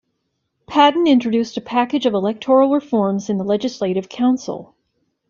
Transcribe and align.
Patten 0.65 1.05
introduced 1.05 1.57
a 1.57 1.61
package 1.61 2.07
of 2.07 2.15
electoral 2.15 2.73
reforms 2.73 3.29
in 3.29 3.37
the 3.37 3.43
Legislative 3.43 4.09
Council. 4.09 4.73